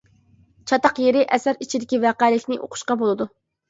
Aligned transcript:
چاتاق 0.71 1.03
يېرى 1.03 1.23
ئەسەر 1.31 1.61
ئىچىدىكى 1.67 2.03
ۋەقەلىكنى 2.09 2.63
ئوقۇشقا 2.63 3.03
بولىدۇ. 3.07 3.35